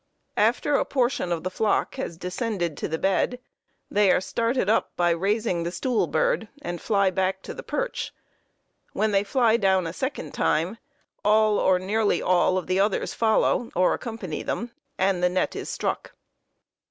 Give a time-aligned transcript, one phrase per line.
[0.37, 3.37] After a portion of the flock has descended to the bed,
[3.91, 8.11] they are started up by "raising" the stool bird, and fly back to the perch.
[8.93, 10.79] When they fly down a second time
[11.23, 16.13] all or nearly all the others follow or accompany them and the net is "struck."